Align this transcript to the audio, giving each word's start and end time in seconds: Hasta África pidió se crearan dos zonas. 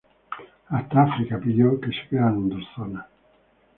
Hasta 0.69 1.03
África 1.03 1.37
pidió 1.37 1.79
se 1.79 1.91
crearan 2.09 2.49
dos 2.49 2.63
zonas. 2.75 3.05